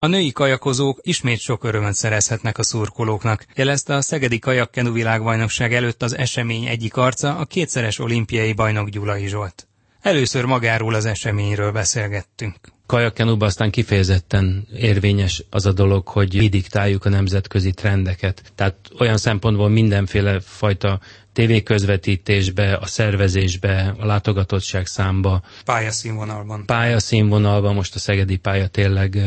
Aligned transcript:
A 0.00 0.06
női 0.06 0.32
kajakozók 0.32 0.98
ismét 1.02 1.38
sok 1.38 1.64
örömöt 1.64 1.94
szerezhetnek 1.94 2.58
a 2.58 2.62
szurkolóknak, 2.62 3.46
jelezte 3.54 3.94
a 3.94 4.00
Szegedi 4.00 4.38
Kajakkenu 4.38 4.92
világbajnokság 4.92 5.74
előtt 5.74 6.02
az 6.02 6.16
esemény 6.16 6.66
egyik 6.66 6.96
arca, 6.96 7.36
a 7.36 7.44
kétszeres 7.44 7.98
olimpiai 7.98 8.52
bajnok 8.52 8.88
Gyulai 8.88 9.26
Zsolt. 9.26 9.68
Először 10.00 10.44
magáról 10.44 10.94
az 10.94 11.04
eseményről 11.04 11.72
beszélgettünk. 11.72 12.56
Kajakkenúban 12.88 13.48
aztán 13.48 13.70
kifejezetten 13.70 14.66
érvényes 14.76 15.44
az 15.50 15.66
a 15.66 15.72
dolog, 15.72 16.06
hogy 16.08 16.34
mi 16.36 16.48
diktáljuk 16.48 17.04
a 17.04 17.08
nemzetközi 17.08 17.70
trendeket. 17.72 18.52
Tehát 18.54 18.76
olyan 18.98 19.16
szempontból 19.16 19.68
mindenféle 19.68 20.40
fajta 20.40 21.00
tévéközvetítésbe, 21.32 22.74
a 22.74 22.86
szervezésbe, 22.86 23.94
a 23.98 24.06
látogatottság 24.06 24.86
számba. 24.86 25.42
Pályaszínvonalban. 25.64 26.64
Pályaszínvonalban, 26.66 27.74
most 27.74 27.94
a 27.94 27.98
szegedi 27.98 28.36
pálya 28.36 28.66
tényleg 28.66 29.18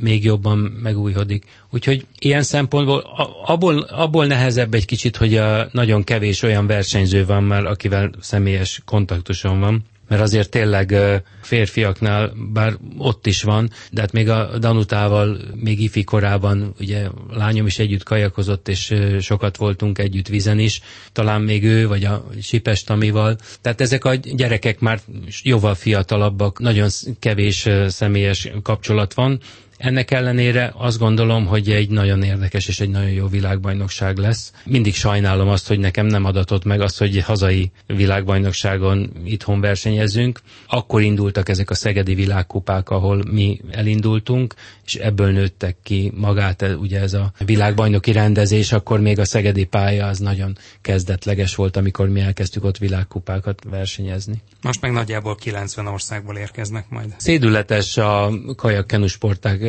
még 0.00 0.24
jobban 0.24 0.58
megújhodik. 0.58 1.44
Úgyhogy 1.70 2.06
ilyen 2.18 2.42
szempontból 2.42 2.98
abból, 3.44 3.78
abból 3.78 4.26
nehezebb 4.26 4.74
egy 4.74 4.84
kicsit, 4.84 5.16
hogy 5.16 5.36
a 5.36 5.68
nagyon 5.72 6.04
kevés 6.04 6.42
olyan 6.42 6.66
versenyző 6.66 7.24
van 7.26 7.42
már, 7.44 7.64
akivel 7.64 8.10
személyes 8.20 8.82
kontaktusom 8.84 9.60
van 9.60 9.84
mert 10.08 10.22
azért 10.22 10.50
tényleg 10.50 10.94
férfiaknál, 11.40 12.32
bár 12.52 12.76
ott 12.98 13.26
is 13.26 13.42
van, 13.42 13.70
de 13.90 14.00
hát 14.00 14.12
még 14.12 14.28
a 14.28 14.58
Danutával 14.58 15.38
még 15.54 15.80
ifi 15.80 16.04
korában, 16.04 16.74
ugye 16.80 17.06
lányom 17.30 17.66
is 17.66 17.78
együtt 17.78 18.02
kajakozott, 18.02 18.68
és 18.68 18.94
sokat 19.20 19.56
voltunk 19.56 19.98
együtt 19.98 20.28
vizen 20.28 20.58
is, 20.58 20.80
talán 21.12 21.42
még 21.42 21.64
ő, 21.64 21.88
vagy 21.88 22.04
a 22.04 22.24
Sipes 22.42 22.84
Tamival. 22.84 23.36
Tehát 23.60 23.80
ezek 23.80 24.04
a 24.04 24.14
gyerekek 24.14 24.80
már 24.80 25.00
jóval 25.42 25.74
fiatalabbak, 25.74 26.58
nagyon 26.58 26.88
kevés 27.18 27.68
személyes 27.86 28.48
kapcsolat 28.62 29.14
van, 29.14 29.40
ennek 29.78 30.10
ellenére 30.10 30.72
azt 30.76 30.98
gondolom, 30.98 31.46
hogy 31.46 31.70
egy 31.70 31.90
nagyon 31.90 32.22
érdekes 32.22 32.68
és 32.68 32.80
egy 32.80 32.88
nagyon 32.88 33.10
jó 33.10 33.26
világbajnokság 33.26 34.16
lesz. 34.16 34.52
Mindig 34.64 34.94
sajnálom 34.94 35.48
azt, 35.48 35.68
hogy 35.68 35.78
nekem 35.78 36.06
nem 36.06 36.24
adatott 36.24 36.64
meg 36.64 36.80
az, 36.80 36.96
hogy 36.96 37.20
hazai 37.22 37.70
világbajnokságon 37.86 39.12
itthon 39.24 39.60
versenyezünk. 39.60 40.40
Akkor 40.66 41.02
indultak 41.02 41.48
ezek 41.48 41.70
a 41.70 41.74
szegedi 41.74 42.14
világkupák, 42.14 42.90
ahol 42.90 43.22
mi 43.30 43.60
elindultunk, 43.70 44.54
és 44.84 44.94
ebből 44.94 45.30
nőttek 45.30 45.76
ki 45.82 46.12
magát, 46.14 46.64
ugye 46.80 47.00
ez 47.00 47.14
a 47.14 47.32
világbajnoki 47.44 48.12
rendezés, 48.12 48.72
akkor 48.72 49.00
még 49.00 49.18
a 49.18 49.24
szegedi 49.24 49.64
pálya 49.64 50.06
az 50.06 50.18
nagyon 50.18 50.56
kezdetleges 50.80 51.54
volt, 51.54 51.76
amikor 51.76 52.08
mi 52.08 52.20
elkezdtük 52.20 52.64
ott 52.64 52.78
világkupákat 52.78 53.62
versenyezni. 53.70 54.42
Most 54.62 54.80
meg 54.80 54.92
nagyjából 54.92 55.34
90 55.34 55.86
országból 55.86 56.36
érkeznek 56.36 56.88
majd. 56.88 57.14
Szédületes 57.16 57.96
a 57.96 58.30
kajakkenu 58.56 59.06
sportág 59.06 59.67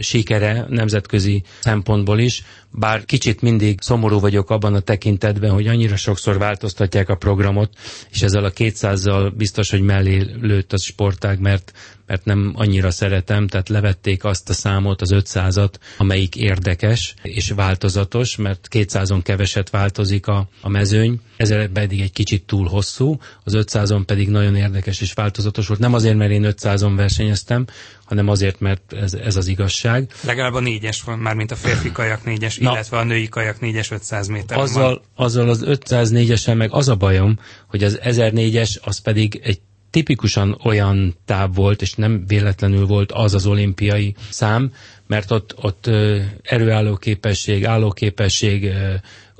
sikere 0.00 0.66
nemzetközi 0.68 1.42
szempontból 1.60 2.18
is, 2.18 2.42
bár 2.70 3.04
kicsit 3.04 3.40
mindig 3.42 3.80
szomorú 3.80 4.20
vagyok 4.20 4.50
abban 4.50 4.74
a 4.74 4.80
tekintetben, 4.80 5.50
hogy 5.50 5.66
annyira 5.66 5.96
sokszor 5.96 6.38
változtatják 6.38 7.08
a 7.08 7.16
programot, 7.16 7.70
és 8.10 8.22
ezzel 8.22 8.44
a 8.44 8.50
200-zal 8.52 9.32
biztos, 9.36 9.70
hogy 9.70 9.80
mellé 9.82 10.26
lőtt 10.40 10.72
a 10.72 10.78
sportág, 10.78 11.38
mert 11.40 11.72
mert 12.10 12.24
nem 12.24 12.52
annyira 12.54 12.90
szeretem, 12.90 13.46
tehát 13.46 13.68
levették 13.68 14.24
azt 14.24 14.48
a 14.48 14.52
számot, 14.52 15.00
az 15.00 15.10
500-at, 15.12 15.72
amelyik 15.96 16.36
érdekes 16.36 17.14
és 17.22 17.50
változatos, 17.50 18.36
mert 18.36 18.68
200-on 18.70 19.20
keveset 19.22 19.70
változik 19.70 20.26
a, 20.26 20.48
a 20.60 20.68
mezőny, 20.68 21.20
ezzel 21.36 21.68
pedig 21.68 22.00
egy 22.00 22.12
kicsit 22.12 22.46
túl 22.46 22.68
hosszú, 22.68 23.20
az 23.44 23.52
500-on 23.56 24.02
pedig 24.06 24.28
nagyon 24.28 24.56
érdekes 24.56 25.00
és 25.00 25.12
változatos 25.12 25.66
volt. 25.66 25.80
Nem 25.80 25.94
azért, 25.94 26.16
mert 26.16 26.30
én 26.30 26.46
500-on 26.46 26.92
versenyeztem, 26.96 27.66
hanem 28.04 28.28
azért, 28.28 28.60
mert 28.60 28.92
ez, 28.92 29.14
ez 29.14 29.36
az 29.36 29.46
igazság. 29.46 30.12
Legalább 30.24 30.54
a 30.54 30.60
négyes 30.60 31.02
van, 31.02 31.18
már 31.18 31.34
mint 31.34 31.50
a 31.50 31.56
férfi 31.56 31.92
kajak 31.92 32.24
négyes, 32.24 32.58
Na, 32.58 32.70
illetve 32.70 32.98
a 32.98 33.04
női 33.04 33.28
kajak 33.28 33.60
négyes 33.60 33.90
500 33.90 34.28
méter. 34.28 34.58
Azzal, 34.58 34.82
van. 34.82 35.26
azzal 35.26 35.48
az 35.48 35.62
504-esen 35.66 36.56
meg 36.56 36.72
az 36.72 36.88
a 36.88 36.96
bajom, 36.96 37.38
hogy 37.66 37.84
az 37.84 37.98
1004-es 38.02 38.80
az 38.80 38.98
pedig 38.98 39.40
egy 39.42 39.60
tipikusan 39.90 40.60
olyan 40.64 41.14
táv 41.24 41.54
volt, 41.54 41.82
és 41.82 41.94
nem 41.94 42.24
véletlenül 42.26 42.86
volt 42.86 43.12
az 43.12 43.34
az 43.34 43.46
olimpiai 43.46 44.14
szám, 44.30 44.72
mert 45.10 45.30
ott, 45.30 45.54
ott 45.60 45.90
erőálló 46.42 46.96
képesség, 46.96 47.66
állóképesség, 47.66 48.72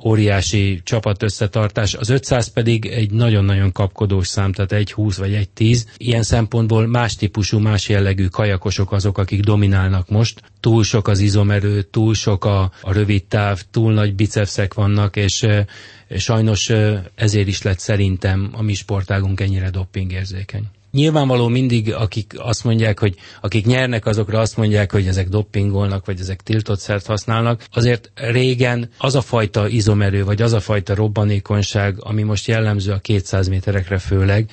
óriási 0.05 0.81
csapat 0.85 1.23
összetartás, 1.23 1.95
az 1.95 2.09
500 2.09 2.49
pedig 2.53 2.87
egy 2.87 3.11
nagyon-nagyon 3.11 3.73
kapkodós 3.73 4.27
szám, 4.29 4.53
tehát 4.53 4.73
egy 4.73 4.93
20 4.93 5.17
vagy 5.17 5.35
egy 5.35 5.49
10. 5.49 5.87
Ilyen 5.97 6.23
szempontból 6.23 6.87
más 6.87 7.17
típusú, 7.17 7.59
más 7.59 7.89
jellegű 7.89 8.27
kajakosok 8.27 8.93
azok, 8.93 9.19
akik 9.19 9.41
dominálnak 9.41 10.09
most. 10.09 10.43
Túl 10.61 10.85
sok 10.85 11.09
az 11.09 11.19
izomerő, 11.19 11.83
túl 11.83 12.15
sok 12.15 12.45
a, 12.45 12.73
a 12.81 12.93
rövid 12.93 13.25
táv, 13.25 13.63
túl 13.71 13.93
nagy 13.93 14.15
bicepszek 14.15 14.75
vannak, 14.75 15.17
és 15.17 15.43
e, 15.43 15.67
sajnos 16.17 16.73
ezért 17.15 17.49
is 17.49 17.63
lett 17.63 17.79
szerintem 17.79 18.51
a 18.53 18.63
mi 18.63 18.75
sportágunk 18.75 19.41
ennyire 19.41 19.71
doppingérzékeny. 19.71 20.65
Nyilvánvaló 20.93 21.49
mindig, 21.49 21.95
akik 21.95 22.35
azt 22.37 22.65
mondják, 22.65 22.99
hogy 22.99 23.15
akik 23.41 23.67
nyernek, 23.67 24.07
azokra 24.07 24.41
azt 24.41 24.57
mondják, 24.57 24.93
hogy 24.93 25.07
ezek 25.07 25.29
doppingolnak, 25.29 26.07
vagy 26.07 26.21
ezek 26.21 26.43
tiltott 26.43 26.79
szert 26.79 27.07
használnak. 27.07 27.65
Azért 27.73 28.11
régen 28.15 28.89
az 28.99 29.15
a 29.15 29.21
fajta 29.21 29.69
izomerő, 29.69 30.25
vagy 30.25 30.43
az 30.43 30.53
a 30.53 30.61
fajta 30.61 30.95
robbanékonyság, 30.95 31.95
ami 31.99 32.23
most 32.23 32.47
jellemző 32.47 32.93
a 32.93 32.99
200 32.99 33.49
méterekre 33.49 33.99
főleg, 33.99 34.51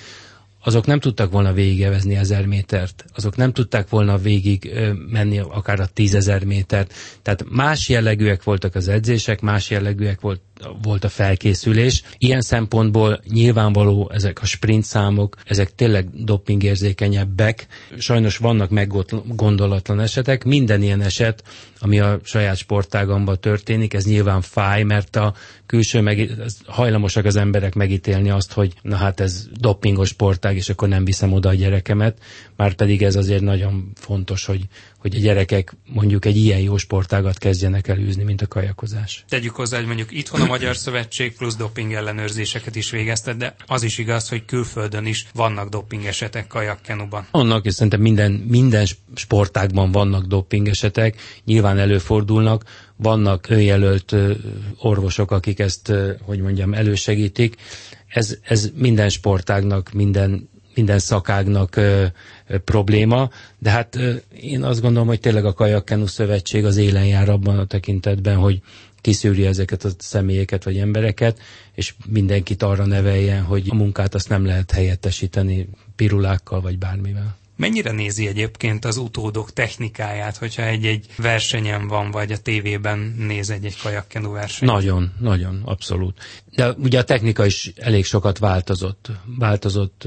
azok 0.64 0.86
nem 0.86 1.00
tudtak 1.00 1.32
volna 1.32 1.54
végigevezni 1.54 2.16
ezer 2.16 2.46
métert, 2.46 3.06
azok 3.16 3.36
nem 3.36 3.54
tudták 3.54 3.90
volna 3.90 4.18
végig 4.18 4.72
menni 5.12 5.40
akár 5.40 5.80
a 5.80 5.86
tízezer 5.86 6.44
métert. 6.44 6.94
Tehát 7.22 7.46
más 7.50 7.90
jellegűek 7.90 8.44
voltak 8.44 8.76
az 8.76 8.88
edzések, 8.88 9.42
más 9.42 9.70
jellegűek 9.70 10.22
volt, 10.22 10.42
volt 10.82 11.04
a 11.04 11.10
felkészülés. 11.10 12.04
Ilyen 12.18 12.42
szempontból 12.42 13.22
nyilvánvaló 13.28 14.12
ezek 14.14 14.42
a 14.42 14.46
sprint 14.46 14.84
számok, 14.84 15.36
ezek 15.46 15.76
tényleg 15.76 16.10
dopingérzékenyebbek. 16.24 17.68
Sajnos 17.98 18.38
vannak 18.38 18.70
meggondolatlan 18.70 20.00
esetek. 20.00 20.44
Minden 20.44 20.82
ilyen 20.82 21.02
eset, 21.02 21.44
ami 21.80 22.00
a 22.00 22.20
saját 22.24 22.58
sportágamban 22.58 23.40
történik, 23.40 23.94
ez 23.94 24.06
nyilván 24.06 24.42
fáj, 24.42 24.84
mert 24.84 25.16
a 25.16 25.34
külső 25.66 26.02
meg, 26.02 26.32
hajlamosak 26.66 27.26
az 27.26 27.36
emberek 27.36 27.74
megítélni 27.74 28.30
azt, 28.30 28.54
hogy 28.54 28.74
na 28.82 28.96
hát 28.96 29.20
ez 29.20 29.48
dopingos 29.60 30.10
sportág, 30.10 30.56
és 30.56 30.70
akkor 30.70 30.88
nem 30.88 31.06
viszem 31.06 31.34
oda 31.34 31.50
a 31.50 31.54
gyerekemet, 31.54 32.18
már 32.56 32.74
pedig 32.74 33.04
ez 33.04 33.16
azért 33.16 33.42
nagyon 33.42 33.92
fontos, 33.96 34.46
hogy, 34.46 34.62
hogy 35.08 35.22
a 35.22 35.26
gyerekek 35.26 35.76
mondjuk 35.86 36.26
egy 36.26 36.38
ilyen 36.38 36.60
jó 36.60 36.78
sportágat 36.78 37.38
kezdjenek 37.38 37.88
elűzni, 37.88 38.24
mint 38.24 38.42
a 38.42 38.48
kajakozás. 38.48 39.26
Tegyük 39.30 39.56
hozzá, 39.56 39.78
hogy 39.78 39.86
mondjuk 39.86 40.12
itthon 40.12 40.42
a 40.42 40.46
Magyar 40.46 40.76
Szövetség 40.76 41.36
plusz 41.38 41.56
doping 41.56 41.94
ellenőrzéseket 41.94 42.76
is 42.76 42.90
végeztet, 42.90 43.38
de 43.38 43.56
az 43.68 43.84
is 43.84 43.98
igaz, 43.98 44.30
hogy 44.30 44.46
külföldön 44.46 45.06
is 45.06 45.26
vannak 45.34 45.70
doping 45.70 46.06
esetek 46.06 46.48
kajakkenuban. 46.48 47.28
Annak, 47.32 47.66
és 47.66 47.74
szerintem 47.74 48.02
minden, 48.02 48.32
minden 48.32 48.86
sportágban 49.16 49.92
vannak 49.92 50.26
doping 50.26 50.68
esetek, 50.68 51.16
nyilván 51.46 51.78
előfordulnak, 51.78 52.64
vannak 52.96 53.50
önjelölt 53.50 54.16
orvosok, 54.78 55.32
akik 55.32 55.60
ezt, 55.60 55.94
hogy 56.22 56.40
mondjam, 56.40 56.74
elősegítik. 56.74 57.56
Ez, 58.08 58.38
ez 58.42 58.70
minden 58.76 59.10
sportágnak, 59.10 59.92
minden 59.94 60.50
minden 60.78 61.00
szakágnak 61.00 61.76
ö, 61.76 62.06
ö, 62.48 62.58
probléma, 62.58 63.30
de 63.60 63.70
hát 63.70 63.96
ö, 63.96 64.14
én 64.42 64.64
azt 64.64 64.82
gondolom, 64.82 65.08
hogy 65.08 65.20
tényleg 65.20 65.46
a 65.46 65.54
Kajakkenu 65.54 66.06
Szövetség 66.06 66.66
az 66.66 66.78
élen 66.78 67.06
jár 67.06 67.30
abban 67.30 67.58
a 67.60 67.66
tekintetben, 67.66 68.36
hogy 68.36 68.62
kiszűri 69.02 69.46
ezeket 69.46 69.84
a 69.84 69.90
személyeket 69.98 70.64
vagy 70.64 70.78
embereket, 70.78 71.40
és 71.74 71.94
mindenkit 72.08 72.64
arra 72.64 72.86
neveljen, 72.86 73.44
hogy 73.44 73.68
a 73.70 73.76
munkát 73.76 74.14
azt 74.16 74.30
nem 74.30 74.46
lehet 74.46 74.72
helyettesíteni 74.72 75.70
pirulákkal 75.96 76.62
vagy 76.62 76.78
bármivel. 76.78 77.38
Mennyire 77.58 77.92
nézi 77.92 78.28
egyébként 78.28 78.86
az 78.86 78.98
utódok 78.98 79.54
technikáját, 79.54 80.38
hogyha 80.38 80.64
egy-egy 80.64 81.06
versenyen 81.18 81.88
van, 81.88 82.12
vagy 82.12 82.32
a 82.32 82.38
tévében 82.38 83.16
néz 83.18 83.50
egy-egy 83.50 83.78
kajakkenu 83.78 84.32
versenyt? 84.32 84.72
Nagyon, 84.72 85.14
nagyon, 85.20 85.62
abszolút. 85.66 86.44
De 86.56 86.72
ugye 86.72 87.00
a 87.00 87.04
technika 87.04 87.46
is 87.46 87.72
elég 87.76 88.06
sokat 88.06 88.38
változott. 88.38 89.12
Változott, 89.38 90.04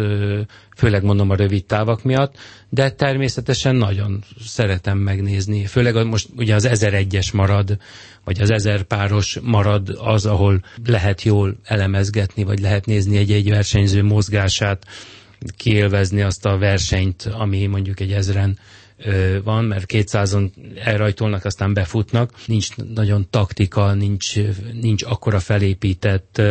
főleg 0.76 1.02
mondom 1.02 1.30
a 1.30 1.34
rövid 1.34 1.64
távak 1.64 2.02
miatt, 2.02 2.34
de 2.68 2.90
természetesen 2.90 3.76
nagyon 3.76 4.24
szeretem 4.46 4.98
megnézni. 4.98 5.66
Főleg 5.66 6.06
most 6.06 6.28
ugye 6.36 6.54
az 6.54 6.68
1001-es 6.70 7.32
marad, 7.32 7.78
vagy 8.24 8.40
az 8.40 8.50
1000 8.50 8.82
páros 8.82 9.38
marad 9.42 9.98
az, 10.00 10.26
ahol 10.26 10.64
lehet 10.84 11.22
jól 11.22 11.56
elemezgetni, 11.64 12.44
vagy 12.44 12.60
lehet 12.60 12.86
nézni 12.86 13.16
egy-egy 13.16 13.50
versenyző 13.50 14.02
mozgását, 14.02 14.86
kiélvezni 15.56 16.22
azt 16.22 16.46
a 16.46 16.58
versenyt, 16.58 17.28
ami 17.32 17.66
mondjuk 17.66 18.00
egy 18.00 18.12
ezren 18.12 18.58
van, 19.44 19.64
mert 19.64 19.84
200-on 19.88 20.50
elrajtolnak, 20.84 21.44
aztán 21.44 21.72
befutnak. 21.72 22.32
Nincs 22.46 22.76
nagyon 22.76 23.26
taktika, 23.30 23.94
nincs, 23.94 24.34
nincs 24.80 25.02
akkora 25.02 25.40
felépített 25.40 26.42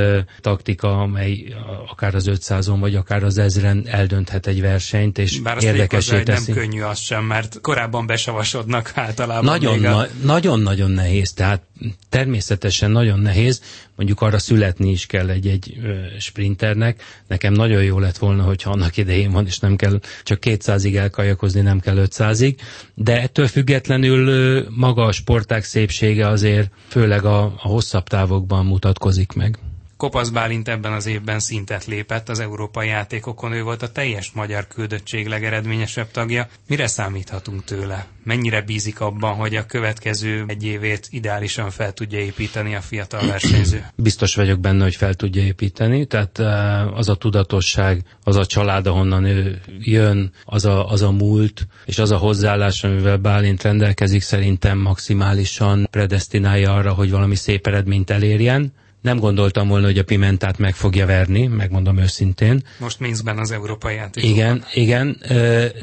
taktika, 0.42 0.98
amely 0.98 1.54
akár 1.88 2.16
az 2.16 2.30
500-on, 2.32 2.78
vagy 2.80 2.96
akár 2.96 3.24
az 3.24 3.38
ezren 3.38 3.88
eldönthet 3.88 4.48
egy 4.48 4.62
versenyt, 4.62 5.18
és 5.18 5.40
Bár 5.40 5.64
érdekesé 5.64 6.24
teszi. 6.24 6.52
nem 6.52 6.62
könnyű 6.62 6.82
az 6.82 7.00
sem, 7.00 7.24
mert 7.24 7.62
korábban 7.62 8.06
besavasodnak 8.06 8.92
általában. 8.96 9.44
Nagyon, 9.44 9.86
a... 9.86 9.90
na, 9.90 10.08
nagyon-nagyon 10.24 10.92
nehéz, 10.92 11.32
tehát 11.32 11.64
természetesen 12.10 12.92
nagyon 12.92 13.20
nehéz, 13.20 13.62
mondjuk 13.96 14.22
arra 14.22 14.40
születni 14.40 14.90
is 14.92 15.06
kell 15.06 15.30
egy-egy 15.30 15.78
sprinternek. 16.20 17.04
Nekem 17.28 17.54
nagyon 17.54 17.84
jó 17.84 18.00
lett 18.00 18.18
volna, 18.18 18.44
hogyha 18.44 18.72
annak 18.72 18.98
idején 18.98 19.32
van, 19.32 19.46
és 19.46 19.60
nem 19.60 19.76
kell 19.76 20.00
csak 20.24 20.40
200-ig 20.46 20.96
elkajakozni, 20.96 21.62
nem 21.62 21.80
kell 21.80 21.96
500-ig, 21.98 22.56
de 22.94 23.22
ettől 23.22 23.48
függetlenül 23.48 24.66
maga 24.76 25.06
a 25.06 25.12
sporták 25.12 25.64
szépsége 25.64 26.28
azért 26.28 26.72
főleg 26.88 27.26
a, 27.26 27.44
a 27.44 27.68
hosszabb 27.68 28.08
távokban 28.08 28.66
mutatkozik 28.66 29.32
meg. 29.34 29.60
Kopasz 30.00 30.30
Bálint 30.30 30.68
ebben 30.68 30.94
az 30.94 31.06
évben 31.06 31.40
szintet 31.40 31.86
lépett 31.86 32.30
az 32.30 32.40
európai 32.40 32.88
játékokon, 32.88 33.52
ő 33.52 33.64
volt 33.64 33.82
a 33.82 33.92
teljes 33.92 34.32
magyar 34.32 34.68
küldöttség 34.68 35.28
legeredményesebb 35.28 36.12
tagja. 36.12 36.48
Mire 36.68 36.88
számíthatunk 36.88 37.64
tőle? 37.64 38.06
Mennyire 38.24 38.62
bízik 38.62 39.00
abban, 39.00 39.34
hogy 39.36 39.56
a 39.56 39.66
következő 39.66 40.44
egy 40.48 40.64
évét 40.64 41.08
ideálisan 41.10 41.70
fel 41.70 41.94
tudja 41.94 42.20
építeni 42.20 42.76
a 42.76 42.82
fiatal 42.82 43.28
versenyző? 43.28 43.86
Biztos 43.96 44.36
vagyok 44.36 44.60
benne, 44.60 44.84
hogy 44.84 44.96
fel 44.96 45.14
tudja 45.14 45.42
építeni, 45.42 46.06
tehát 46.06 46.40
eh, 46.40 46.98
az 46.98 47.10
a 47.10 47.16
tudatosság, 47.16 48.04
az 48.24 48.36
a 48.36 48.46
család, 48.46 48.88
ahonnan 48.88 49.24
ő 49.26 49.62
jön, 49.80 50.32
az 50.46 50.66
a, 50.66 50.90
az 50.90 51.02
a 51.02 51.12
múlt, 51.12 51.68
és 51.86 52.00
az 52.00 52.12
a 52.12 52.18
hozzáállás, 52.18 52.84
amivel 52.84 53.18
Bálint 53.18 53.62
rendelkezik, 53.64 54.22
szerintem 54.22 54.78
maximálisan 54.78 55.88
predestinálja 55.92 56.74
arra, 56.74 56.94
hogy 56.94 57.12
valami 57.12 57.36
szép 57.36 57.68
eredményt 57.68 58.10
elérjen 58.10 58.74
nem 59.02 59.20
gondoltam 59.20 59.68
volna, 59.68 59.86
hogy 59.86 59.98
a 59.98 60.04
Pimentát 60.04 60.58
meg 60.58 60.76
fogja 60.76 61.06
verni, 61.06 61.48
megmondom 61.48 61.98
őszintén. 61.98 62.64
Most 62.80 63.00
Minskben 63.00 63.38
az 63.38 63.52
európai 63.52 63.96
játékokban. 63.96 64.38
Igen, 64.38 64.66
igen, 64.74 65.18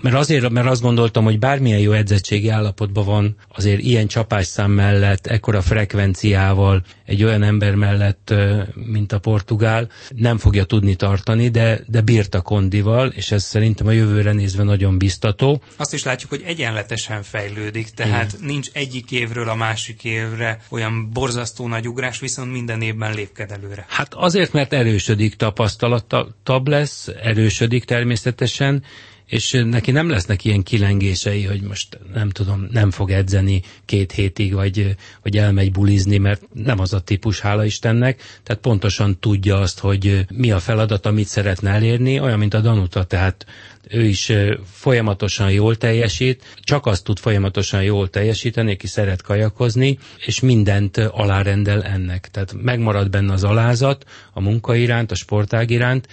mert 0.02 0.14
azért, 0.14 0.50
mert 0.50 0.66
azt 0.66 0.82
gondoltam, 0.82 1.24
hogy 1.24 1.38
bármilyen 1.38 1.78
jó 1.78 1.92
edzettségi 1.92 2.48
állapotban 2.48 3.04
van, 3.04 3.36
azért 3.54 3.80
ilyen 3.80 4.06
csapásszám 4.06 4.70
mellett, 4.70 5.26
ekkora 5.26 5.62
frekvenciával, 5.62 6.82
egy 7.04 7.24
olyan 7.24 7.42
ember 7.42 7.74
mellett, 7.74 8.34
mint 8.74 9.12
a 9.12 9.18
portugál, 9.18 9.88
nem 10.16 10.38
fogja 10.38 10.64
tudni 10.64 10.94
tartani, 10.94 11.48
de, 11.48 11.80
de 11.86 12.00
bírta 12.00 12.40
kondival, 12.40 13.08
és 13.08 13.30
ez 13.30 13.44
szerintem 13.44 13.86
a 13.86 13.90
jövőre 13.90 14.32
nézve 14.32 14.62
nagyon 14.62 14.98
biztató. 14.98 15.62
Azt 15.76 15.94
is 15.94 16.04
látjuk, 16.04 16.30
hogy 16.30 16.42
egyenletesen 16.46 17.22
fejlődik, 17.22 17.90
tehát 17.90 18.32
igen. 18.32 18.46
nincs 18.46 18.68
egyik 18.72 19.12
évről 19.12 19.48
a 19.48 19.54
másik 19.54 20.04
évre 20.04 20.60
olyan 20.68 21.10
borzasztó 21.12 21.68
nagy 21.68 21.88
ugrás, 21.88 22.20
viszont 22.20 22.52
minden 22.52 22.82
évben 22.82 23.05
mennyiben 23.06 23.14
lépked 23.14 23.50
előre? 23.50 23.84
Hát 23.88 24.14
azért, 24.14 24.52
mert 24.52 24.72
erősödik 24.72 25.34
tapasztalatabb 25.34 26.68
lesz, 26.68 27.08
erősödik 27.22 27.84
természetesen, 27.84 28.82
és 29.26 29.62
neki 29.64 29.90
nem 29.90 30.08
lesznek 30.08 30.44
ilyen 30.44 30.62
kilengései, 30.62 31.44
hogy 31.44 31.60
most 31.62 31.98
nem 32.14 32.30
tudom, 32.30 32.68
nem 32.70 32.90
fog 32.90 33.10
edzeni 33.10 33.62
két 33.84 34.12
hétig, 34.12 34.52
vagy, 34.54 34.96
vagy 35.22 35.36
elmegy 35.36 35.72
bulizni, 35.72 36.18
mert 36.18 36.42
nem 36.52 36.78
az 36.78 36.92
a 36.92 37.00
típus, 37.00 37.40
hála 37.40 37.64
Istennek, 37.64 38.22
tehát 38.42 38.62
pontosan 38.62 39.18
tudja 39.18 39.58
azt, 39.58 39.78
hogy 39.78 40.26
mi 40.34 40.50
a 40.50 40.58
feladat, 40.58 41.06
amit 41.06 41.26
szeretne 41.26 41.70
elérni, 41.70 42.20
olyan, 42.20 42.38
mint 42.38 42.54
a 42.54 42.60
Danuta, 42.60 43.04
tehát 43.04 43.46
ő 43.88 44.04
is 44.04 44.32
folyamatosan 44.64 45.50
jól 45.50 45.76
teljesít, 45.76 46.56
csak 46.60 46.86
azt 46.86 47.04
tud 47.04 47.18
folyamatosan 47.18 47.82
jól 47.82 48.08
teljesíteni, 48.08 48.72
aki 48.72 48.86
szeret 48.86 49.22
kajakozni, 49.22 49.98
és 50.26 50.40
mindent 50.40 50.96
alárendel 50.96 51.82
ennek. 51.82 52.28
Tehát 52.30 52.52
megmarad 52.62 53.10
benne 53.10 53.32
az 53.32 53.44
alázat 53.44 54.04
a 54.32 54.40
munka 54.40 54.74
iránt, 54.74 55.10
a 55.10 55.14
sportág 55.14 55.70
iránt, 55.70 56.08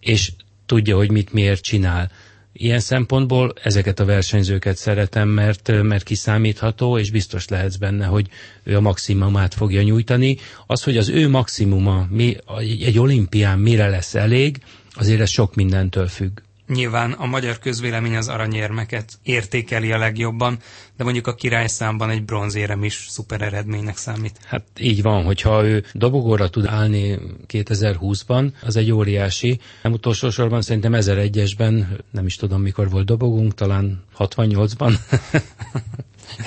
és 0.00 0.32
tudja, 0.66 0.96
hogy 0.96 1.10
mit 1.10 1.32
miért 1.32 1.62
csinál. 1.62 2.10
Ilyen 2.60 2.80
szempontból 2.80 3.52
ezeket 3.62 4.00
a 4.00 4.04
versenyzőket 4.04 4.76
szeretem, 4.76 5.28
mert, 5.28 5.82
mert 5.82 6.02
kiszámítható, 6.04 6.98
és 6.98 7.10
biztos 7.10 7.48
lehetsz 7.48 7.76
benne, 7.76 8.06
hogy 8.06 8.26
ő 8.62 8.76
a 8.76 8.80
maximumát 8.80 9.54
fogja 9.54 9.82
nyújtani. 9.82 10.36
Az, 10.66 10.82
hogy 10.82 10.96
az 10.96 11.08
ő 11.08 11.28
maximuma 11.28 12.06
mi, 12.10 12.36
egy 12.84 12.98
olimpián 12.98 13.58
mire 13.58 13.88
lesz 13.88 14.14
elég, 14.14 14.56
azért 14.94 15.20
ez 15.20 15.30
sok 15.30 15.54
mindentől 15.54 16.06
függ. 16.06 16.38
Nyilván 16.68 17.12
a 17.12 17.26
magyar 17.26 17.58
közvélemény 17.58 18.16
az 18.16 18.28
aranyérmeket 18.28 19.18
értékeli 19.22 19.92
a 19.92 19.98
legjobban, 19.98 20.58
de 20.96 21.04
mondjuk 21.04 21.26
a 21.26 21.34
királyszámban 21.34 22.10
egy 22.10 22.24
bronzérem 22.24 22.84
is 22.84 23.06
szuper 23.08 23.42
eredménynek 23.42 23.96
számít. 23.96 24.38
Hát 24.44 24.64
így 24.78 25.02
van, 25.02 25.24
hogyha 25.24 25.64
ő 25.64 25.84
dobogóra 25.92 26.48
tud 26.48 26.66
állni 26.66 27.18
2020-ban, 27.48 28.52
az 28.62 28.76
egy 28.76 28.92
óriási. 28.92 29.60
Nem 29.82 29.92
utolsó 29.92 30.30
sorban 30.30 30.62
szerintem 30.62 30.92
1001-esben, 30.94 31.84
nem 32.10 32.26
is 32.26 32.36
tudom 32.36 32.62
mikor 32.62 32.90
volt 32.90 33.06
dobogunk, 33.06 33.54
talán 33.54 34.04
68-ban. 34.18 34.98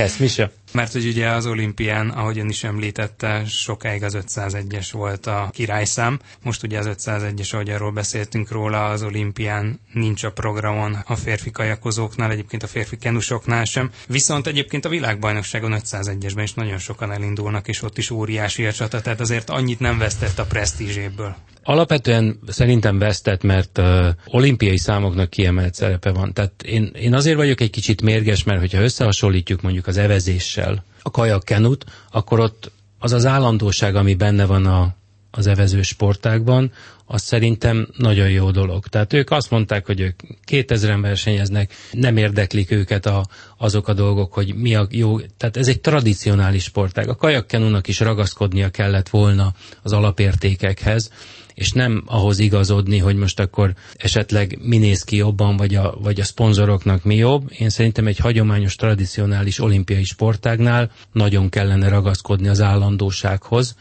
Ez 0.02 0.18
mi 0.18 0.28
se? 0.28 0.52
Mert 0.74 0.92
hogy 0.92 1.06
ugye 1.06 1.30
az 1.30 1.46
olimpián, 1.46 2.10
ahogy 2.10 2.40
ön 2.40 2.50
is 2.50 2.64
említette, 2.64 3.46
sokáig 3.46 4.04
az 4.04 4.18
501-es 4.28 4.88
volt 4.92 5.26
a 5.26 5.50
királyszám. 5.54 6.20
Most 6.44 6.64
ugye 6.64 6.80
az 6.80 6.90
501-es, 6.90 7.54
ahogy 7.54 7.70
arról 7.70 7.92
beszéltünk 7.92 8.52
róla, 8.52 8.86
az 8.86 9.04
olimpián 9.04 9.80
nincs 9.94 10.24
a 10.24 10.32
programon 10.32 10.98
a 11.06 11.16
férfi 11.16 11.52
kajakozóknál, 11.52 12.32
egyébként 12.32 12.64
a 12.64 12.68
férfi 12.68 12.98
kenusoknál 12.98 13.64
sem. 13.64 13.92
Viszont 14.08 14.48
egyébként 14.48 14.86
a 14.86 14.90
világbajnokságon 14.90 15.76
501-esben 15.84 16.42
is 16.44 16.54
nagyon 16.54 16.78
sokan 16.78 17.12
elindulnak, 17.12 17.68
és 17.68 17.82
ott 17.82 17.98
is 17.98 18.10
óriási 18.10 18.66
a 18.66 18.74
csata, 18.74 19.02
tehát 19.02 19.20
azért 19.20 19.50
annyit 19.50 19.80
nem 19.80 19.98
vesztett 19.98 20.40
a 20.40 20.46
presztízséből. 20.46 21.36
Alapvetően 21.64 22.40
szerintem 22.48 22.98
vesztett, 22.98 23.44
mert 23.44 23.78
uh, 23.78 24.08
olimpiai 24.26 24.78
számoknak 24.78 25.30
kiemelt 25.30 25.74
szerepe 25.74 26.12
van. 26.12 26.34
Tehát 26.34 26.64
én, 26.64 26.92
én 26.96 27.14
azért 27.14 27.36
vagyok 27.36 27.62
egy 27.62 27.70
kicsit 27.70 28.02
mérges, 28.02 28.44
mert 28.44 28.60
hogyha 28.60 28.82
összehasonlítjuk 28.82 29.62
mondjuk 29.62 29.88
az 29.88 29.98
evezéssel 29.98 30.84
a 31.02 31.12
kajakkenut, 31.12 31.86
akkor 32.12 32.40
ott 32.40 32.72
az 33.00 33.12
az 33.12 33.26
állandóság, 33.26 33.96
ami 33.96 34.14
benne 34.16 34.46
van 34.46 34.66
a, 34.66 34.96
az 35.32 35.48
evező 35.48 35.82
sportákban, 35.82 36.72
az 37.06 37.22
szerintem 37.22 37.88
nagyon 37.98 38.30
jó 38.30 38.52
dolog. 38.52 38.88
Tehát 38.88 39.14
ők 39.14 39.32
azt 39.32 39.50
mondták, 39.50 39.86
hogy 39.86 40.00
ők 40.00 40.20
2000-en 40.52 40.98
versenyeznek, 41.02 41.74
nem 41.92 42.18
érdeklik 42.18 42.72
őket 42.72 43.06
a, 43.06 43.26
azok 43.58 43.88
a 43.88 43.94
dolgok, 43.94 44.34
hogy 44.34 44.56
mi 44.56 44.76
a 44.76 44.88
jó, 44.90 45.20
tehát 45.20 45.58
ez 45.58 45.68
egy 45.68 45.82
tradicionális 45.82 46.64
sportág. 46.64 47.10
A 47.10 47.16
kajakkenúnak 47.16 47.88
is 47.88 48.00
ragaszkodnia 48.00 48.70
kellett 48.70 49.10
volna 49.10 49.54
az 49.82 49.92
alapértékekhez, 49.92 51.12
és 51.62 51.72
nem 51.72 52.04
ahhoz 52.06 52.40
igazodni, 52.40 52.98
hogy 52.98 53.16
most 53.16 53.40
akkor 53.40 53.74
esetleg 53.98 54.58
mi 54.62 54.78
néz 54.78 55.04
ki 55.04 55.16
jobban, 55.16 55.58
vagy 55.58 55.76
a, 55.76 55.96
vagy 56.02 56.20
a 56.20 56.24
szponzoroknak 56.24 57.04
mi 57.04 57.16
jobb. 57.16 57.52
Én 57.58 57.70
szerintem 57.70 58.08
egy 58.08 58.18
hagyományos, 58.18 58.76
tradicionális 58.76 59.60
olimpiai 59.60 60.04
sportágnál 60.04 60.92
nagyon 61.12 61.50
kellene 61.50 61.90
ragaszkodni 61.90 62.48
az 62.48 62.62
állandósághoz. 62.62 63.76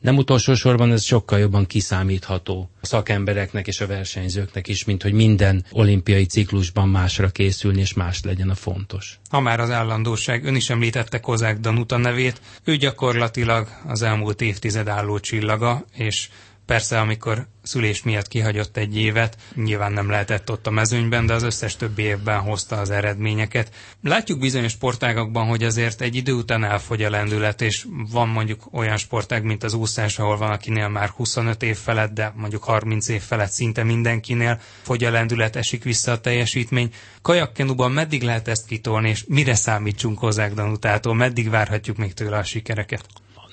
Nem 0.00 0.16
utolsó 0.16 0.54
sorban 0.54 0.92
ez 0.92 1.02
sokkal 1.02 1.38
jobban 1.38 1.66
kiszámítható 1.66 2.70
a 2.80 2.86
szakembereknek 2.86 3.66
és 3.66 3.80
a 3.80 3.86
versenyzőknek 3.86 4.68
is, 4.68 4.84
mint 4.84 5.02
hogy 5.02 5.12
minden 5.12 5.64
olimpiai 5.70 6.24
ciklusban 6.24 6.88
másra 6.88 7.28
készülni, 7.28 7.80
és 7.80 7.94
más 7.94 8.22
legyen 8.22 8.50
a 8.50 8.54
fontos. 8.54 9.18
Ha 9.30 9.40
már 9.40 9.60
az 9.60 9.70
állandóság, 9.70 10.44
ön 10.44 10.54
is 10.54 10.70
említette 10.70 11.20
Kozák 11.20 11.58
Danuta 11.58 11.96
nevét, 11.96 12.40
ő 12.64 12.76
gyakorlatilag 12.76 13.68
az 13.86 14.02
elmúlt 14.02 14.40
évtized 14.40 14.88
álló 14.88 15.18
csillaga, 15.18 15.84
és 15.94 16.28
Persze, 16.66 17.00
amikor 17.00 17.46
szülés 17.62 18.02
miatt 18.02 18.28
kihagyott 18.28 18.76
egy 18.76 18.96
évet, 18.96 19.36
nyilván 19.54 19.92
nem 19.92 20.10
lehetett 20.10 20.50
ott 20.50 20.66
a 20.66 20.70
mezőnyben, 20.70 21.26
de 21.26 21.32
az 21.32 21.42
összes 21.42 21.76
többi 21.76 22.02
évben 22.02 22.40
hozta 22.40 22.76
az 22.76 22.90
eredményeket. 22.90 23.70
Látjuk 24.02 24.38
bizonyos 24.38 24.72
sportágakban, 24.72 25.46
hogy 25.46 25.62
azért 25.64 26.00
egy 26.00 26.14
idő 26.14 26.32
után 26.32 26.64
elfogy 26.64 27.02
a 27.02 27.10
lendület, 27.10 27.62
és 27.62 27.86
van 28.10 28.28
mondjuk 28.28 28.68
olyan 28.72 28.96
sportág, 28.96 29.44
mint 29.44 29.64
az 29.64 29.74
úszás, 29.74 30.18
ahol 30.18 30.36
van 30.36 30.50
akinél 30.50 30.88
már 30.88 31.08
25 31.08 31.62
év 31.62 31.76
felett, 31.76 32.12
de 32.12 32.32
mondjuk 32.36 32.64
30 32.64 33.08
év 33.08 33.22
felett 33.22 33.50
szinte 33.50 33.82
mindenkinél 33.82 34.60
fogy 34.82 35.04
a 35.04 35.10
lendület, 35.10 35.56
esik 35.56 35.84
vissza 35.84 36.12
a 36.12 36.20
teljesítmény. 36.20 36.92
Kajakkenuban 37.22 37.92
meddig 37.92 38.22
lehet 38.22 38.48
ezt 38.48 38.66
kitolni, 38.66 39.08
és 39.08 39.24
mire 39.28 39.54
számítsunk 39.54 40.18
hozzá 40.18 40.48
Danutától, 40.48 41.14
meddig 41.14 41.50
várhatjuk 41.50 41.96
még 41.96 42.14
tőle 42.14 42.36
a 42.36 42.44
sikereket? 42.44 43.04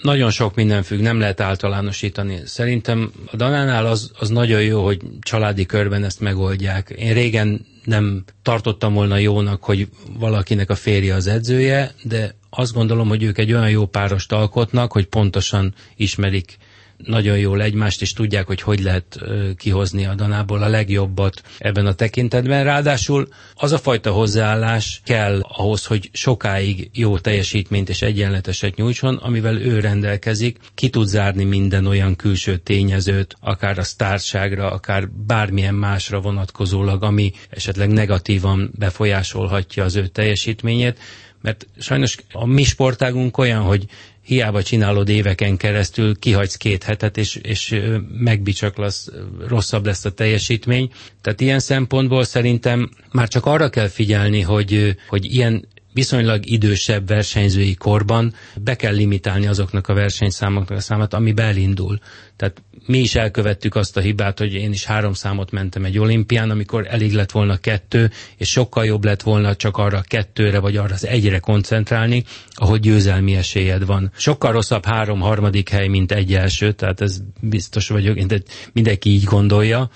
Nagyon 0.03 0.31
sok 0.31 0.55
minden 0.55 0.83
függ, 0.83 0.99
nem 0.99 1.19
lehet 1.19 1.39
általánosítani. 1.39 2.41
Szerintem 2.45 3.11
a 3.31 3.35
Danánál 3.35 3.85
az, 3.85 4.11
az 4.19 4.29
nagyon 4.29 4.61
jó, 4.61 4.83
hogy 4.83 5.01
családi 5.21 5.65
körben 5.65 6.03
ezt 6.03 6.19
megoldják. 6.19 6.89
Én 6.89 7.13
régen 7.13 7.65
nem 7.83 8.23
tartottam 8.41 8.93
volna 8.93 9.17
jónak, 9.17 9.63
hogy 9.63 9.87
valakinek 10.19 10.69
a 10.69 10.75
férje 10.75 11.15
az 11.15 11.27
edzője, 11.27 11.93
de 12.03 12.35
azt 12.49 12.73
gondolom, 12.73 13.07
hogy 13.07 13.23
ők 13.23 13.37
egy 13.37 13.53
olyan 13.53 13.69
jó 13.69 13.85
párost 13.85 14.31
alkotnak, 14.31 14.91
hogy 14.91 15.05
pontosan 15.05 15.73
ismerik 15.95 16.57
nagyon 16.97 17.37
jól 17.37 17.61
egymást, 17.61 18.01
és 18.01 18.13
tudják, 18.13 18.47
hogy 18.47 18.61
hogy 18.61 18.79
lehet 18.79 19.19
kihozni 19.57 20.05
a 20.05 20.15
Danából 20.15 20.63
a 20.63 20.67
legjobbat 20.67 21.41
ebben 21.57 21.85
a 21.85 21.93
tekintetben. 21.93 22.63
Ráadásul 22.63 23.27
az 23.55 23.71
a 23.71 23.77
fajta 23.77 24.11
hozzáállás 24.11 25.01
kell 25.05 25.39
ahhoz, 25.41 25.85
hogy 25.85 26.09
sokáig 26.13 26.89
jó 26.93 27.17
teljesítményt 27.17 27.89
és 27.89 28.01
egyenleteset 28.01 28.75
nyújtson, 28.75 29.15
amivel 29.15 29.61
ő 29.61 29.79
rendelkezik, 29.79 30.57
ki 30.75 30.89
tud 30.89 31.07
zárni 31.07 31.43
minden 31.43 31.85
olyan 31.85 32.15
külső 32.15 32.57
tényezőt, 32.57 33.35
akár 33.39 33.79
a 33.79 33.83
sztárságra, 33.83 34.71
akár 34.71 35.09
bármilyen 35.09 35.75
másra 35.75 36.19
vonatkozólag, 36.21 37.03
ami 37.03 37.31
esetleg 37.49 37.89
negatívan 37.89 38.71
befolyásolhatja 38.77 39.83
az 39.83 39.95
ő 39.95 40.07
teljesítményét, 40.07 40.99
mert 41.43 41.67
sajnos 41.79 42.17
a 42.31 42.45
mi 42.45 42.63
sportágunk 42.63 43.37
olyan, 43.37 43.61
hogy 43.61 43.85
hiába 44.21 44.63
csinálod 44.63 45.09
éveken 45.09 45.57
keresztül, 45.57 46.19
kihagysz 46.19 46.55
két 46.55 46.83
hetet, 46.83 47.17
és, 47.17 47.35
és 47.35 47.81
megbicsaklasz, 48.17 49.09
rosszabb 49.47 49.85
lesz 49.85 50.05
a 50.05 50.11
teljesítmény. 50.11 50.91
Tehát 51.21 51.41
ilyen 51.41 51.59
szempontból 51.59 52.23
szerintem 52.23 52.89
már 53.11 53.27
csak 53.27 53.45
arra 53.45 53.69
kell 53.69 53.87
figyelni, 53.87 54.41
hogy, 54.41 54.95
hogy 55.07 55.33
ilyen 55.33 55.67
viszonylag 55.93 56.45
idősebb 56.45 57.07
versenyzői 57.07 57.73
korban 57.73 58.33
be 58.63 58.75
kell 58.75 58.93
limitálni 58.93 59.47
azoknak 59.47 59.87
a 59.87 59.93
versenyszámoknak 59.93 60.77
a 60.77 60.81
számát, 60.81 61.13
ami 61.13 61.31
belindul. 61.31 61.99
Tehát 62.35 62.61
mi 62.85 62.97
is 62.99 63.15
elkövettük 63.15 63.75
azt 63.75 63.97
a 63.97 63.99
hibát, 63.99 64.39
hogy 64.39 64.53
én 64.53 64.71
is 64.71 64.85
három 64.85 65.13
számot 65.13 65.51
mentem 65.51 65.85
egy 65.85 65.97
olimpián, 65.97 66.49
amikor 66.49 66.87
elég 66.89 67.13
lett 67.13 67.31
volna 67.31 67.57
kettő, 67.57 68.11
és 68.37 68.49
sokkal 68.49 68.85
jobb 68.85 69.03
lett 69.03 69.21
volna 69.21 69.55
csak 69.55 69.77
arra 69.77 70.01
kettőre, 70.01 70.59
vagy 70.59 70.77
arra 70.77 70.93
az 70.93 71.05
egyre 71.05 71.39
koncentrálni, 71.39 72.23
ahogy 72.53 72.79
győzelmi 72.79 73.35
esélyed 73.35 73.85
van. 73.85 74.11
Sokkal 74.17 74.51
rosszabb 74.51 74.85
három 74.85 75.19
harmadik 75.19 75.69
hely, 75.69 75.87
mint 75.87 76.11
egy 76.11 76.33
első, 76.33 76.71
tehát 76.71 77.01
ez 77.01 77.17
biztos 77.39 77.87
vagyok, 77.87 78.17
én, 78.17 78.27
mindenki 78.73 79.09
így 79.09 79.23
gondolja, 79.23 79.89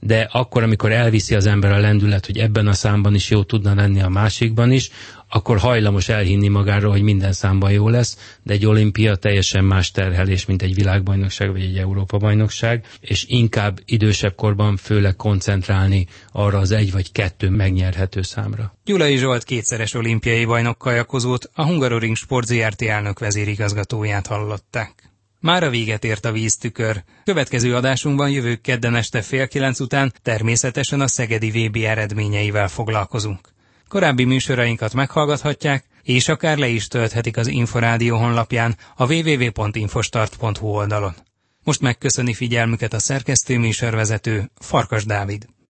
de 0.00 0.28
akkor, 0.32 0.62
amikor 0.62 0.92
elviszi 0.92 1.34
az 1.34 1.46
ember 1.46 1.72
a 1.72 1.78
lendület, 1.78 2.26
hogy 2.26 2.38
ebben 2.38 2.66
a 2.66 2.72
számban 2.72 3.14
is 3.14 3.30
jó 3.30 3.42
tudna 3.42 3.74
lenni 3.74 4.02
a 4.02 4.08
másikban 4.08 4.72
is, 4.72 4.90
akkor 5.30 5.58
hajlamos 5.58 6.08
elhinni 6.08 6.48
magáról, 6.48 6.90
hogy 6.90 7.02
minden 7.02 7.32
számban 7.32 7.72
jó 7.72 7.88
lesz, 7.88 8.16
de 8.42 8.52
egy 8.52 8.66
olimpia 8.66 9.14
teljesen 9.16 9.64
más 9.64 9.90
terhelés, 9.90 10.46
mint 10.46 10.62
egy 10.62 10.74
világbajnokság 10.74 11.50
vagy 11.50 11.62
egy 11.62 11.78
Európa-bajnokság, 11.78 12.86
és 13.00 13.24
inkább 13.28 13.80
idősebb 13.84 14.34
korban 14.34 14.76
főleg 14.76 15.16
koncentrálni 15.16 16.06
arra 16.32 16.58
az 16.58 16.70
egy 16.70 16.92
vagy 16.92 17.12
kettő 17.12 17.48
megnyerhető 17.50 18.22
számra. 18.22 18.74
Gyulai 18.84 19.16
Zsolt 19.16 19.44
kétszeres 19.44 19.94
olimpiai 19.94 20.44
bajnok 20.44 20.78
kajakozót, 20.78 21.50
a 21.54 21.64
Hungaroring 21.64 22.16
Sport 22.16 22.46
ZRT 22.46 22.82
elnök 22.82 23.18
vezérigazgatóját 23.18 24.26
hallották. 24.26 25.10
Már 25.40 25.62
a 25.62 25.70
véget 25.70 26.04
ért 26.04 26.24
a 26.24 26.32
víztükör. 26.32 27.02
Következő 27.24 27.74
adásunkban 27.74 28.30
jövő 28.30 28.54
kedden 28.56 28.94
este 28.94 29.22
fél 29.22 29.48
kilenc 29.48 29.80
után 29.80 30.12
természetesen 30.22 31.00
a 31.00 31.08
Szegedi 31.08 31.50
VB 31.50 31.76
eredményeivel 31.76 32.68
foglalkozunk. 32.68 33.48
Korábbi 33.90 34.24
műsorainkat 34.24 34.94
meghallgathatják, 34.94 35.84
és 36.02 36.28
akár 36.28 36.58
le 36.58 36.66
is 36.66 36.88
tölthetik 36.88 37.36
az 37.36 37.46
Inforádió 37.46 38.16
honlapján 38.16 38.76
a 38.96 39.12
www.infostart.hu 39.12 40.66
oldalon. 40.66 41.14
Most 41.64 41.80
megköszöni 41.80 42.34
figyelmüket 42.34 42.92
a 42.92 42.98
szerkesztő 42.98 43.58
műsorvezető 43.58 44.50
Farkas 44.58 45.04
Dávid. 45.04 45.46